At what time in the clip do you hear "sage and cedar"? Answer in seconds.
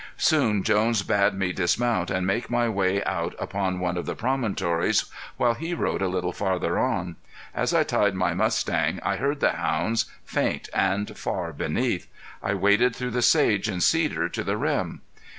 13.21-14.27